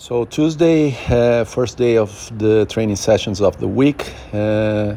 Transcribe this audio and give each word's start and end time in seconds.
So 0.00 0.24
Tuesday, 0.24 0.96
uh, 1.10 1.44
first 1.44 1.76
day 1.76 1.98
of 1.98 2.32
the 2.38 2.64
training 2.64 2.96
sessions 2.96 3.42
of 3.42 3.58
the 3.60 3.68
week. 3.68 4.14
Uh, 4.32 4.96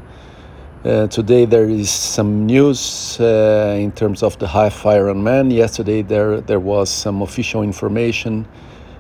uh, 0.86 1.08
today 1.08 1.44
there 1.44 1.68
is 1.68 1.90
some 1.90 2.46
news 2.46 3.20
uh, 3.20 3.76
in 3.78 3.92
terms 3.92 4.24
of 4.24 4.39
the 4.39 4.47
half 4.47 4.84
Ironman. 4.84 5.52
Yesterday 5.52 6.04
there 6.04 6.39
there 6.39 6.62
was 6.62 6.89
some 6.89 7.21
official 7.21 7.63
information 7.63 8.47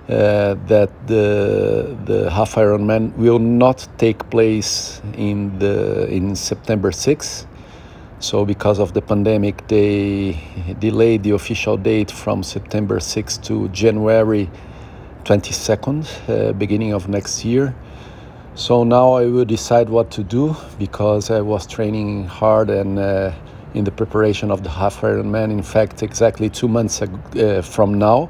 uh, 0.09 0.55
that 0.67 0.91
the 1.07 1.95
the 2.03 2.29
half 2.29 2.55
Ironman 2.55 3.15
will 3.15 3.39
not 3.39 3.87
take 3.97 4.29
place 4.29 5.01
in 5.15 5.57
the 5.57 6.05
in 6.09 6.35
September 6.35 6.91
6th. 6.91 7.45
So 8.19 8.43
because 8.43 8.77
of 8.79 8.91
the 8.91 9.01
pandemic, 9.01 9.69
they 9.69 10.37
delayed 10.79 11.23
the 11.23 11.31
official 11.31 11.77
date 11.77 12.11
from 12.11 12.43
September 12.43 12.99
6th 12.99 13.41
to 13.43 13.69
January 13.69 14.49
22nd, 15.23 16.05
uh, 16.29 16.53
beginning 16.53 16.93
of 16.93 17.07
next 17.07 17.45
year. 17.45 17.73
So 18.55 18.83
now 18.83 19.13
I 19.13 19.25
will 19.25 19.45
decide 19.45 19.89
what 19.89 20.11
to 20.11 20.23
do 20.23 20.55
because 20.77 21.31
I 21.31 21.41
was 21.41 21.65
training 21.65 22.25
hard 22.27 22.69
and 22.69 22.99
uh, 22.99 23.31
in 23.73 23.83
the 23.83 23.91
preparation 23.91 24.51
of 24.51 24.63
the 24.63 24.69
half 24.69 25.01
Ironman. 25.01 25.49
In 25.49 25.63
fact, 25.63 26.03
exactly 26.03 26.49
two 26.49 26.67
months 26.67 27.01
uh, 27.01 27.61
from 27.63 27.97
now. 27.97 28.29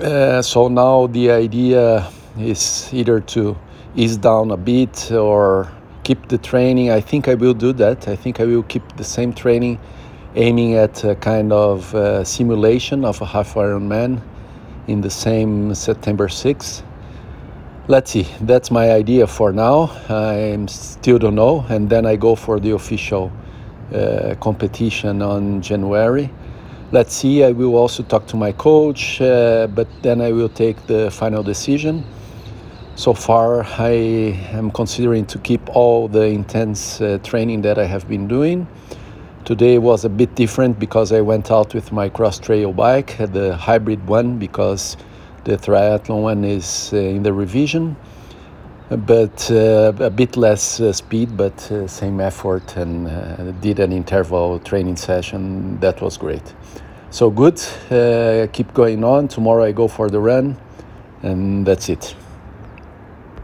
Uh, 0.00 0.40
so 0.40 0.68
now 0.68 1.06
the 1.08 1.30
idea 1.30 2.08
is 2.38 2.88
either 2.92 3.20
to 3.20 3.56
ease 3.94 4.16
down 4.16 4.50
a 4.52 4.56
bit 4.56 5.12
or 5.12 5.70
keep 6.02 6.28
the 6.28 6.38
training. 6.38 6.90
I 6.90 7.00
think 7.00 7.28
I 7.28 7.34
will 7.34 7.54
do 7.54 7.72
that. 7.74 8.08
I 8.08 8.16
think 8.16 8.40
I 8.40 8.44
will 8.44 8.62
keep 8.62 8.96
the 8.96 9.04
same 9.04 9.32
training, 9.32 9.78
aiming 10.34 10.74
at 10.74 11.04
a 11.04 11.14
kind 11.14 11.52
of 11.52 11.94
uh, 11.94 12.24
simulation 12.24 13.04
of 13.04 13.20
a 13.20 13.26
half 13.26 13.54
Ironman 13.54 14.22
in 14.86 15.00
the 15.00 15.10
same 15.10 15.74
September 15.74 16.28
6th. 16.28 16.82
Let's 17.86 18.10
see, 18.10 18.26
that's 18.40 18.70
my 18.70 18.92
idea 18.92 19.26
for 19.26 19.52
now. 19.52 19.90
I 20.08 20.64
still 20.68 21.18
don't 21.18 21.34
know, 21.34 21.66
and 21.68 21.88
then 21.90 22.06
I 22.06 22.16
go 22.16 22.34
for 22.34 22.58
the 22.58 22.70
official 22.70 23.30
uh, 23.94 24.34
competition 24.40 25.20
on 25.20 25.60
January. 25.60 26.30
Let's 26.92 27.14
see, 27.14 27.44
I 27.44 27.52
will 27.52 27.76
also 27.76 28.02
talk 28.02 28.26
to 28.28 28.36
my 28.36 28.52
coach, 28.52 29.20
uh, 29.20 29.66
but 29.66 29.88
then 30.02 30.20
I 30.20 30.32
will 30.32 30.48
take 30.48 30.86
the 30.86 31.10
final 31.10 31.42
decision. 31.42 32.04
So 32.96 33.12
far, 33.12 33.64
I 33.64 34.38
am 34.52 34.70
considering 34.70 35.26
to 35.26 35.38
keep 35.38 35.68
all 35.74 36.06
the 36.08 36.26
intense 36.26 37.00
uh, 37.00 37.18
training 37.24 37.62
that 37.62 37.78
I 37.78 37.84
have 37.84 38.08
been 38.08 38.28
doing. 38.28 38.68
Today 39.44 39.76
was 39.76 40.06
a 40.06 40.08
bit 40.08 40.34
different 40.34 40.78
because 40.78 41.12
I 41.12 41.20
went 41.20 41.50
out 41.50 41.74
with 41.74 41.92
my 41.92 42.08
cross 42.08 42.38
trail 42.38 42.72
bike, 42.72 43.18
the 43.18 43.54
hybrid 43.54 44.08
one, 44.08 44.38
because 44.38 44.96
the 45.44 45.58
triathlon 45.58 46.22
one 46.22 46.44
is 46.44 46.90
uh, 46.94 46.96
in 46.96 47.22
the 47.22 47.32
revision, 47.34 47.94
but 48.88 49.50
uh, 49.50 49.92
a 50.00 50.08
bit 50.08 50.38
less 50.38 50.80
uh, 50.80 50.94
speed, 50.94 51.36
but 51.36 51.70
uh, 51.70 51.86
same 51.86 52.20
effort, 52.20 52.74
and 52.78 53.06
uh, 53.06 53.52
did 53.60 53.80
an 53.80 53.92
interval 53.92 54.60
training 54.60 54.96
session. 54.96 55.78
That 55.80 56.00
was 56.00 56.16
great. 56.16 56.54
So 57.10 57.28
good. 57.28 57.60
Uh, 57.90 58.46
keep 58.50 58.72
going 58.72 59.04
on. 59.04 59.28
Tomorrow 59.28 59.64
I 59.64 59.72
go 59.72 59.88
for 59.88 60.08
the 60.08 60.20
run, 60.20 60.56
and 61.22 61.66
that's 61.66 61.90
it. 61.90 62.14